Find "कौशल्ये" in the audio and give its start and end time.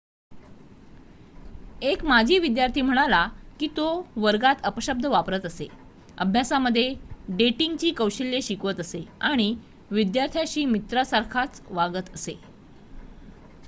7.97-8.41